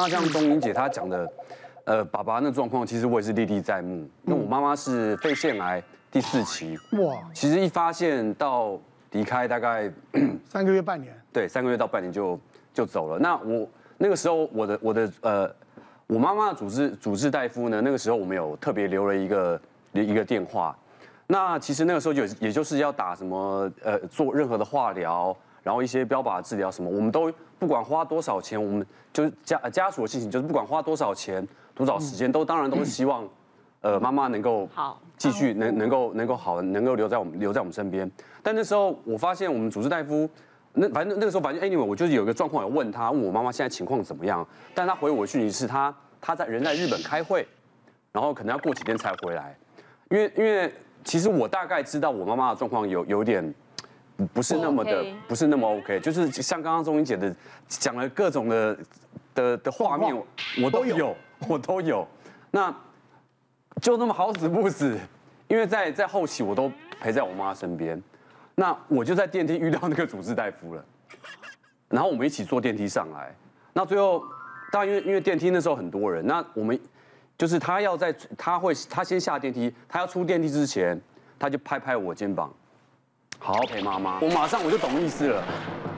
[0.00, 1.28] 那像东英姐她讲的，
[1.82, 4.08] 呃，爸爸那状况，其实我也是历历在目。
[4.22, 8.78] 那我妈妈是肺腺癌第四期，哇，其实一发现到
[9.10, 9.90] 离开大概
[10.48, 12.38] 三个月半年，对，三个月到半年就
[12.72, 13.18] 就走了。
[13.18, 15.52] 那我那个时候我的我的呃，
[16.06, 19.60] 我妈妈的主治主治大夫呢，那个时候我们有特别留了一个
[19.94, 20.78] 一个电话。
[21.26, 25.36] 那其实那个时候就也就是要打什么呃，做任何的化疗。
[25.60, 33.28] 然后一些标靶治疗什么，我们都不管花多少钱，我们就是家家属的心情，就是不管花多少钱、多少时间，都当然都是希望，
[33.82, 38.10] 呃，妈妈能够好，继续能能够能够好，能够留在我们留在我们身边。
[38.42, 40.28] 但那时候我发现我们主治大夫，
[40.72, 44.46] 那反正那个时候反正 anyway，我就是有一个状况，有问他，问我妈妈现在情况怎么样。
[44.74, 47.46] 但他回我的讯息是他他在人在日本开会，
[48.12, 49.56] 然后可能要过几天才回来。
[50.10, 50.72] 因为因为
[51.04, 53.52] 其实我大概知道我妈妈的状况有有点。
[54.34, 57.34] 不是那么的，不是那么 OK，就是像刚刚钟英姐的
[57.68, 58.78] 讲了各种的
[59.34, 60.14] 的的画面，
[60.62, 62.06] 我都有，我都有。
[62.50, 62.74] 那
[63.80, 64.98] 就那么好死不死，
[65.46, 68.02] 因为在在后期我都陪在我妈身边，
[68.56, 70.84] 那我就在电梯遇到那个主治大夫了，
[71.88, 73.32] 然后我们一起坐电梯上来，
[73.72, 74.24] 那最后，
[74.72, 76.76] 当然因为因为电梯那时候很多人，那我们
[77.36, 81.00] 就是他要在他会他先下电梯，他要出电梯之前，
[81.38, 82.52] 他就拍拍我肩膀。
[83.48, 85.42] 好好陪妈妈，我马上我就懂意思了，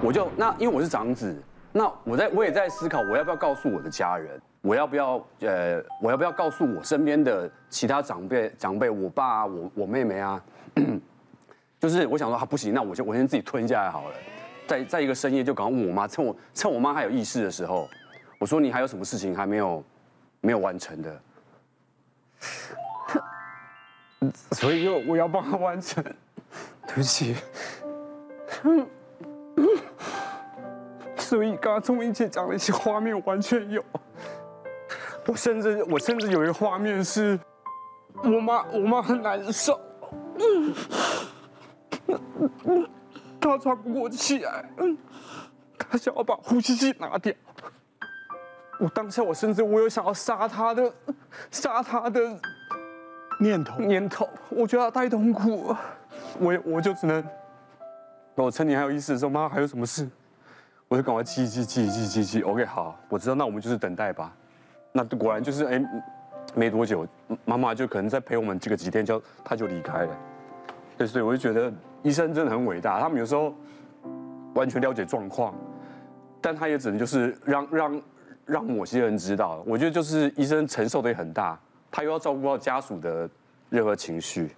[0.00, 1.36] 我就那因为我是长子，
[1.72, 10.40] 那我在我也在思考，我要不要告诉我的家人，我要不要呃，我要不要告诉我身边的其他长辈长辈，我爸啊，我我妹妹啊，
[11.80, 14.14] 就是我想说他不行，那我就我先自己吞下来好了，
[14.68, 17.88] 在在一个深夜就赶快问我妈，趁我趁我妈还有意识的时候，
[18.38, 19.82] 我说你还有什么事情还没有
[20.40, 21.20] 没有完成的，
[24.52, 26.04] 所以就我要帮他完成。
[26.94, 27.34] 对不起，
[31.16, 33.82] 所以刚刚钟英姐讲的一些画面完全有，
[35.26, 37.40] 我甚至我甚至有一个画面是，
[38.22, 39.80] 我妈我妈很难受，
[43.40, 44.62] 她喘不过气来，
[45.78, 47.32] 她想要把呼吸机拿掉，
[48.78, 50.92] 我当下我甚至我有想要杀她的
[51.50, 52.38] 杀她的
[53.40, 53.80] 念头。
[53.80, 55.80] 念头，我觉得她太痛苦了。
[56.38, 57.22] 我我就只能，
[58.34, 60.08] 我趁你还有意识的时候，妈还有什么事，
[60.88, 62.42] 我就赶快记记记记记记。
[62.42, 64.34] OK，好，我知道，那我们就是等待吧。
[64.92, 65.82] 那果然就是哎，
[66.54, 67.06] 没多久，
[67.44, 70.16] 妈妈就可能再陪我们这个几天，就她就离开了。
[70.98, 73.54] 对，所以我就觉得医生真的很伟大，他们有时候
[74.54, 75.54] 完全了解状况，
[76.40, 78.02] 但他也只能就是让让
[78.44, 79.62] 让某些人知道。
[79.66, 81.58] 我觉得就是医生承受的也很大，
[81.90, 83.28] 他又要照顾到家属的
[83.70, 84.54] 任何情绪。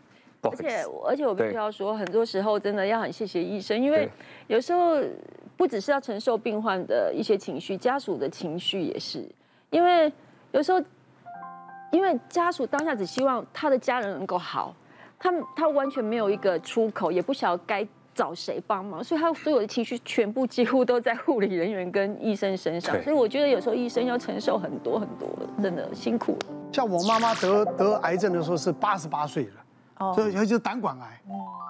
[0.50, 4.09] 而且，而且我必须要说，很多时候真的要很谢谢医生，因为
[4.47, 4.97] 有时候
[5.56, 9.25] 不只是要承受病患的一些情绪，家属的情绪也是。
[9.71, 10.12] 因为
[10.53, 10.81] 有时候，
[11.91, 14.75] 因为家属当下只希望他的家人能够好，
[15.19, 23.03] 他他完全没有一个出口，也不晓得该找谁帮忙，所以他所有的情绪全部几乎都在护理人员跟医生身上。
[23.03, 25.28] 所以我觉得有时候医生要承受很多很多，
[25.60, 26.38] 真的辛苦。
[26.72, 29.64] 像我妈妈得得癌症的时候是八十八岁了。
[30.15, 31.21] 所以就是胆管癌，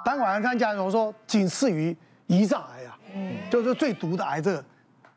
[0.04, 1.94] 胆管癌看家人说仅次于
[2.28, 2.96] 胰脏癌啊，
[3.50, 4.62] 就是最毒的癌症，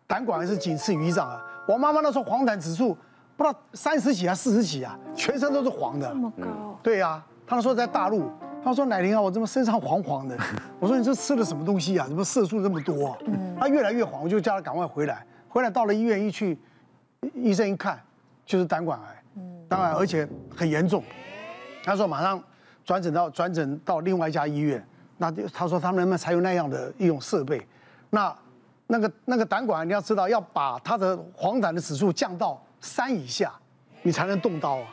[0.05, 1.37] 胆管癌是仅次于胰脏癌。
[1.67, 2.93] 我妈妈那时候黄疸指数
[3.37, 6.09] 不知道三十几啊四十几啊，全身都是黄的。
[6.09, 6.77] 这么高？
[6.83, 8.29] 对呀，他们说在大陆，
[8.61, 10.37] 他说奶玲啊，我怎么身上黄黄的？
[10.79, 12.05] 我说你这吃了什么东西啊？
[12.07, 13.17] 怎么色素这么多？
[13.57, 15.25] 他越来越黄，我就叫他赶快回来。
[15.47, 16.59] 回来到了医院一去，
[17.33, 17.99] 医生一看
[18.45, 19.23] 就是胆管癌，
[19.69, 21.01] 当然而且很严重。
[21.85, 22.43] 他说马上。
[22.87, 24.81] 转诊到转诊到另外一家医院，
[25.17, 27.61] 那就他说他们能不能采用那样的一种设备，
[28.11, 28.33] 那
[28.87, 33.51] 那个那个胆管你要知道要把他的黄疸的指数降到三以下，
[34.03, 34.87] 你才能动刀啊，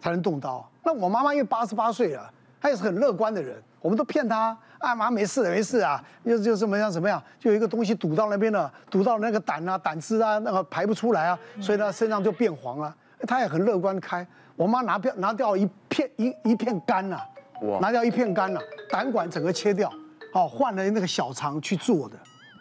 [0.00, 0.64] 才能动刀。
[0.84, 12.94] 那我妈妈因为八十八岁了，她也是很乐观的人，我们都骗她，啊妈没事没事啊，就就怎么样怎么样，就有一个东西堵到那边了，堵到那个胆啊胆汁啊那个排不出来啊，所以她身上就变黄了，
[13.26, 14.24] 她也很乐观开。
[14.54, 17.28] 我妈拿掉拿掉一片一一片肝呐、啊。
[17.80, 18.60] 拿掉一片肝了，
[18.90, 19.92] 胆管整个切掉，
[20.32, 22.16] 好换了那个小肠去做的，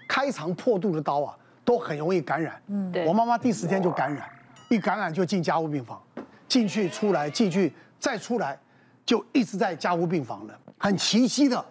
[0.07, 2.61] 开肠破肚的刀啊，都很容易感染。
[2.67, 3.05] 嗯，对。
[3.07, 4.29] 我妈妈第十天就感染，
[4.69, 6.01] 一感染就进加护病房，
[6.47, 8.57] 进去出来进去再出来，
[9.05, 10.53] 就一直在加护病房了。
[10.77, 11.63] 很奇迹的，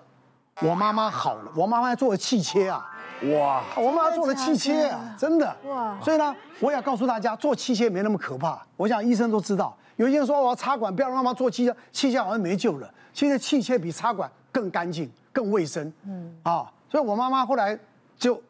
[0.62, 1.52] 我妈妈好了。
[1.56, 2.88] 我妈妈做了气切啊，
[3.32, 3.62] 哇！
[3.76, 5.56] 我妈妈做了气切啊，真的。
[5.66, 5.98] 哇！
[6.02, 8.60] 所以呢，我也要告诉大家，做气切没那么可怕。
[8.76, 12.90] 我想医生都知道，有些人说我要插管，不要让妈妈做气切，气切好像没救了。
[13.12, 17.78] 其实气切比插管更干净、更卫生，嗯啊，所以我妈妈后来
[18.16, 18.42] 就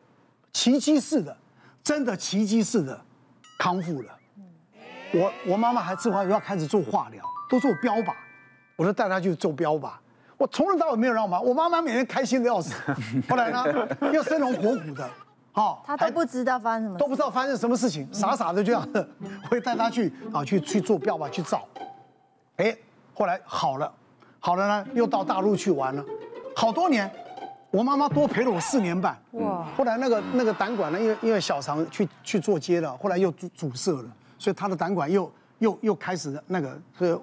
[0.53, 1.37] 奇迹似的，
[1.83, 3.01] 真的奇迹似的，
[3.59, 4.17] 康复了。
[5.13, 8.15] 我我妈妈还之后要开始做化疗，都做标靶，
[8.77, 9.91] 我就带她去做标靶。
[10.37, 12.73] 我从头到尾没有让我妈，我妈妈每天开心的要死。
[13.29, 13.65] 后来呢，
[14.13, 15.11] 又生龙活虎的，
[15.53, 21.67] 好，他都不知道发生什么，都不知道发生什么事情，傻傻的这样，我 会带他去啊去去做标靶去照，
[22.57, 22.77] 哎，
[23.15, 23.93] 后来好了，
[24.39, 26.05] 好了呢，又到大陆去玩了，
[26.55, 27.11] 好多年，
[27.71, 29.17] 我妈妈多陪了我四年半。
[29.33, 34.09] 哇，后来那个那个胆管呢，因为因为小肠去去做接了，后来又阻阻塞了，
[34.39, 37.19] 所以他的胆管又又又开始那个，所以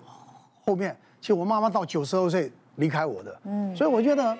[0.65, 2.51] 后面，其实我妈妈到九十二岁。
[2.77, 4.37] 离开我的，嗯，所以我觉得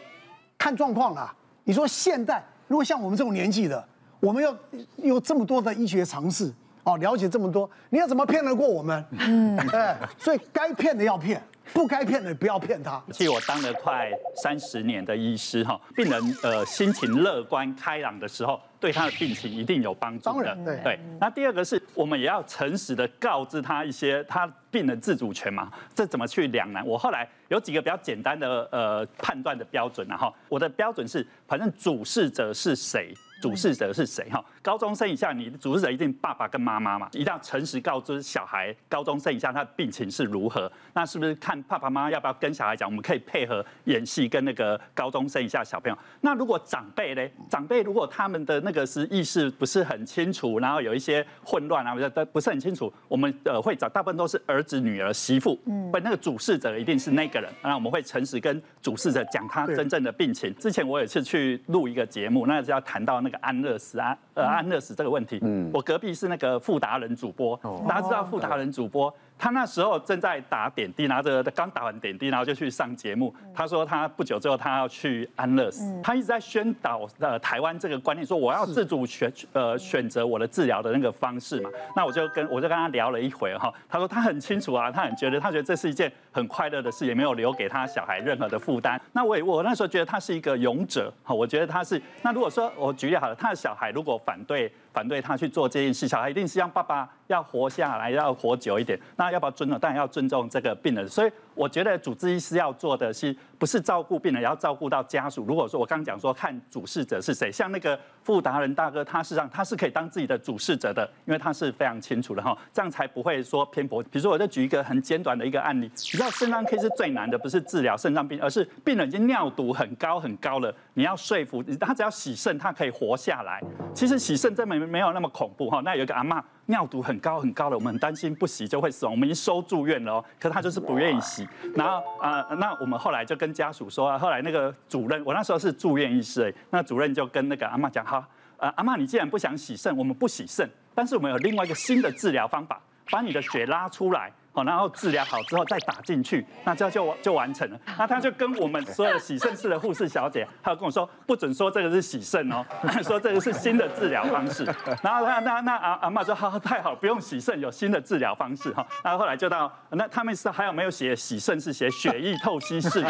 [0.60, 1.34] 看状况啦。
[1.64, 3.88] 你说现代如果像我们这种年纪的，
[4.20, 4.56] 我们要
[4.98, 6.54] 有这么多的医学常识，
[6.88, 9.06] 哦，了解这么多，你要怎么骗得过我们？
[9.12, 11.44] 嗯，对， 所以该骗的要骗。
[11.74, 13.04] 不该骗的不要骗他。
[13.12, 14.10] 其实我当了快
[14.42, 20.32] 三十年的医师哈，病人呃心情乐观开朗的时候，对他的病情一定有帮助的。
[20.34, 20.80] 当然，对。
[20.82, 21.00] 对。
[21.20, 26.88] 那第二个是我们也要诚实的告知他一些他病人自主权嘛，这怎么去两难？
[26.88, 33.14] 我后来有几个比较简单的呃判断的标准，然后我的标准是，反正主事者是谁。
[33.42, 34.28] 主事者是谁？
[34.30, 40.72] 哈，高中生以下，你的主事者一定爸爸跟妈妈嘛，一定要诚实告知小孩，高中生以下他的病情是如何？
[40.94, 42.88] 那是不是看爸爸妈妈要不要跟小孩讲？
[42.88, 45.98] 我们可以配合演戏，跟那个高中生以下小朋友。
[46.22, 47.22] 那如果长辈呢？
[47.50, 57.52] 长辈如果他们的那个是意识不是很清楚，然后有一些混乱啊，不是不是很清楚，我们呃会找大部分都是儿子、女儿、媳妇，嗯，不，那个主事者一定是那个人。
[57.62, 60.54] 那我们会诚实跟主事者讲他真正的病情。
[60.56, 65.38] 之前我也是去录一个节目，那是要谈到那个安乐死啊，呃，安乐死这个问题。
[65.42, 69.14] 嗯，我隔壁是那个富达人主播，大家知道富达人主播。
[69.38, 73.34] 他那时候正在打点滴，拿着刚打完点滴，然后就去上节目。
[73.54, 81.70] 他说他不久之后他要去安乐死，他一直在宣导呃台湾这个观念，说我要自主选呃选择我的治疗的那个方式嘛。
[81.96, 89.00] 那我就跟我就跟他聊了一回哈，他说他很清楚啊，他很觉得他觉得这是一件很快乐的事，也没有留给他小孩任何的负担。
[89.14, 92.02] 那我也我那时候觉得他是一个勇者哈，我觉得他是。
[92.22, 94.72] 那如果说我举例好了，他的小孩如果反对。
[94.94, 99.00] 反对他去做这件事，小孩一定是让爸爸要活下来，要活久一点。
[99.16, 99.80] 那要不要尊重？
[99.80, 101.08] 当然要尊重这个病人。
[101.08, 105.46] 所以我觉得主治医师要做的是，不是照顾病人，也要照顾到家属。
[105.46, 114.02] 如果说我刚刚讲说看主事者是谁，像那个傅达仁大哥，他实际上他是可以当自己的主事者的，因为他是非常清楚的哈，这样才不会说偏颇。
[114.04, 123.62] 比如说，我就举一个很简短的一个案例，你知道肾脏 K 是最难的，不是治疗肾脏病，而是病人已经尿毒很高很高了，你要说服他只要洗肾，他可以活下来。
[123.94, 131.48] 其实洗肾真没没有那么恐怖哈，那有一个阿嬷尿毒很高很高的，我们很担心不洗就会死亡，我们已经收住院了哦，可是他就是不愿意洗。
[131.76, 138.28] 然后啊、呃，那我们后来就跟家属说，后来那个主任，我那时候是住院医师，那主任就跟那个阿嬷讲，哈，
[138.58, 144.32] 呃，阿嬷你既然不想洗肾，我们不洗肾，但是我们有另外一个新的治疗方法，把你的血拉出来。
[144.64, 147.80] 然后治疗好之后再打进去，那这样就就完成了。
[147.98, 152.66] 那他就跟我们所有洗肾室的护士小姐，他就跟我说，不准说这个是洗肾哦，
[153.04, 154.64] 说这个是新的治疗方式。
[155.02, 158.86] 然后他那那阿阿妈说，好，太好，不用洗肾，有新的治疗方式哈。
[159.04, 163.02] 然后后来就到那他们是还有没有写洗肾是写血液透析室？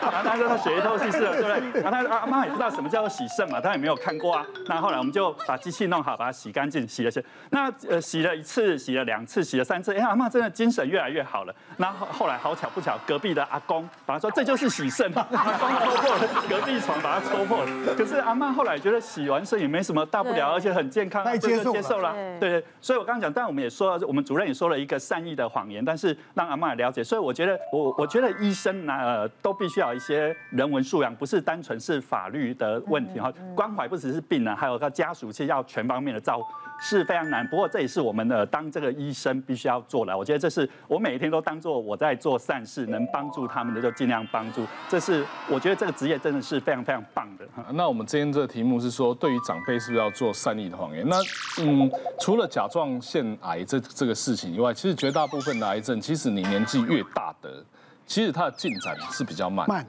[0.00, 1.82] 然后他说他血液透析室对不对？
[1.82, 4.46] 然后他阿妈也不知道什么叫做洗肾嘛，他也没有看过啊。
[4.66, 7.24] 那后来我们就把机器弄好，把它洗干净，洗了洗。
[7.50, 11.54] 那呃洗了一次，洗了两次，洗了三次，哎呀妈真的精神越来越好了。
[11.78, 17.94] 那后后来好巧不巧，隔壁的阿公把他说，这就是洗肾， 阿公戳破了隔壁床，把他戳破了。
[17.96, 22.12] 可是阿妈后来觉得洗完肾也没什么大不了，而且很健康，接受接受了。
[22.38, 27.02] 对对，所以我刚刚讲，但我们也说了，我们主任也说了一个善意的谎言，但是让阿妈也了解。
[27.02, 33.32] 所以我觉得，我我觉得医生呢，呃，都必须要一些人文素养，不是单纯是法律的问题哈。
[33.54, 36.44] 关怀不只是病人，还有他家属，其实要全方面的照顾。
[36.80, 40.16] 是非常难，不过这也是我们的当这个医生必须要做的。
[40.16, 44.66] 我觉得这是我每一天都当做我在做善事，能帮助他们的就尽量帮助。
[44.88, 47.46] 这是我觉得这个职业真的是非常非常棒的。
[47.74, 51.06] 那我们今天这个题目是说，对于长辈是不是要做善意的谎言？
[51.06, 51.16] 那
[51.60, 57.62] 嗯，除了甲状腺癌这这个事情以外，其实绝大部分的癌症，其实你年纪越大的，
[58.06, 59.68] 其实它的进展是比较慢。
[59.68, 59.86] 慢。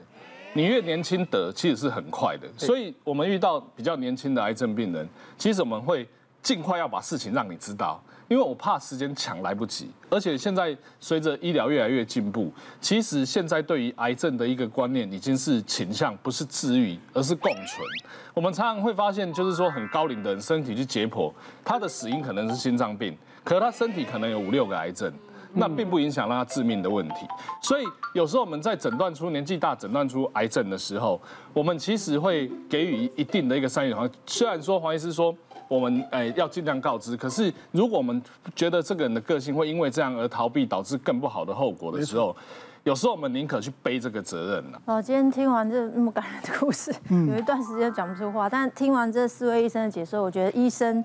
[0.52, 2.46] 你越年轻得，其实是很快的。
[2.58, 5.08] 所以我们遇到比较年轻的癌症病人，
[5.38, 6.06] 其实我们会。
[6.42, 9.88] 尽快要把事情让你知道，因为我怕时间抢来不及。
[10.10, 17.86] 而且现在随着医疗越来越进步，其实现在对于癌症的一个观念已经是倾向不是治愈，而是共存。
[18.34, 21.32] 我们常常会发现，就是说很高龄的人身体去解剖，
[21.64, 25.12] 他的死因可能是心脏病，可是他身体可能有五六个癌症，
[25.52, 27.26] 那并不影响让他致命的问题。
[27.62, 27.84] 所以
[28.14, 31.20] 有时候我们在诊断出年纪大诊断出癌症的时候，
[31.52, 34.12] 我们其实会给予一定的一个善意的谎言。
[34.26, 35.32] 虽然说黄医师说。
[35.68, 37.16] 我们哎要尽量告知。
[37.16, 38.22] 可是如果我们
[38.54, 42.36] 觉得这个人的个性会因为这样而逃避，导致更不好的后果的时候，
[42.84, 44.82] 有时候我们宁可去背这个责任了。
[44.86, 51.04] 哦，今天听完这那么感人的故事，有一段时间讲不出话，但听完这四位医生的解说，我觉得医生。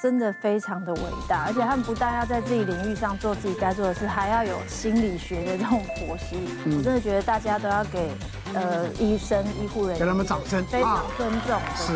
[0.00, 6.38] 真的非常的伟大，而且他们不但要在自己领域上做自己该做的事，还要有心理学的这种剖析。
[6.64, 8.10] 嗯、我真的觉得大家都要给
[8.52, 11.54] 呃医生、医护人员给他们掌声，非常尊重。
[11.54, 11.92] 啊、是，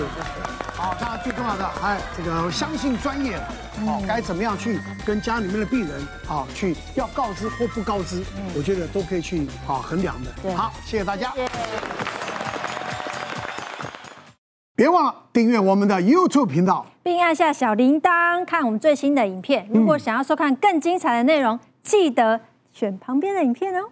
[0.86, 3.36] 好，那最重要的，哎，这个相信专业，
[3.84, 10.54] 好，该怎么样去跟家里面的病人，好，去要告知或不告知，嗯、我觉得都可以去好衡量的。
[10.54, 11.32] 好，谢谢大家。
[14.76, 19.68] 别忘了订阅我们的 YouTube 频道，并按下小铃铛看我们最新的影片。
[19.74, 23.88] 如果想要收看更精彩的内容，记得选旁边的影片哦。